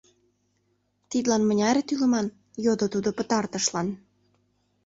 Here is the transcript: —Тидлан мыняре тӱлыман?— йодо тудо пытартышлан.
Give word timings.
—Тидлан 1.09 1.41
мыняре 1.45 1.81
тӱлыман?— 1.87 2.27
йодо 2.65 2.85
тудо 2.93 3.09
пытартышлан. 3.17 3.87